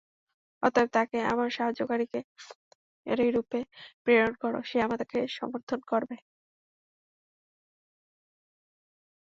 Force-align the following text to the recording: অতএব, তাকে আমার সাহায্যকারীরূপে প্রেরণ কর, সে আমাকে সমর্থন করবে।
অতএব, 0.63 0.87
তাকে 0.93 1.17
আমার 1.31 1.51
সাহায্যকারীরূপে 1.51 3.59
প্রেরণ 4.03 4.33
কর, 4.41 4.63
সে 4.63 4.81
আমাকে 4.81 5.27
সমর্থন 5.37 5.79
করবে। 5.91 6.15